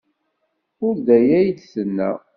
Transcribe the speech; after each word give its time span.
Ur 0.85 0.95
d 1.05 1.07
aya 1.17 1.35
ay 1.39 1.49
d-tenna. 1.57 2.11